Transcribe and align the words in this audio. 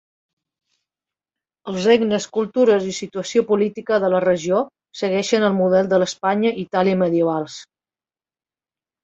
Els 1.73 1.83
regnes, 1.89 2.25
cultures 2.37 2.87
i 2.91 2.93
situació 2.99 3.43
política 3.51 3.99
de 4.05 4.09
la 4.15 4.23
regió 4.25 4.63
segueixen 5.03 5.47
el 5.51 5.55
model 5.61 5.93
de 5.93 6.01
l'Espanya 6.07 6.55
i 6.57 6.65
Itàlia 6.69 7.01
medievals. 7.05 7.61